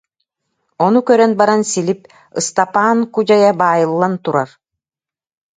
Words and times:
Ону 0.85 0.99
көрөн 1.09 1.31
баран 1.39 1.61
Силип: 1.71 2.01
«Ыстапаан 2.39 2.99
Кудьайа 3.13 3.51
баайыллан 3.61 4.13
турар» 4.23 4.49